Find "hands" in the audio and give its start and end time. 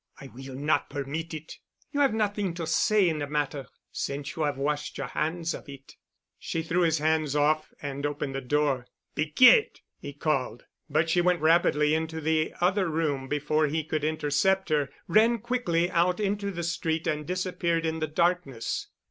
5.09-5.53